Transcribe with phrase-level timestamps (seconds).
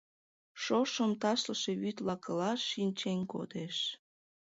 [0.63, 3.77] Шошым ташлыше вӱд лакылаш шинчен кодеш.